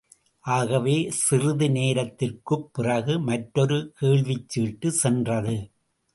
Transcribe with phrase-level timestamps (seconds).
[0.39, 5.69] ஆகவே, சிறிது நேரத்திற்குப் பிறகு மற்றொரு கேள்விச்சீட்டு சென்றது.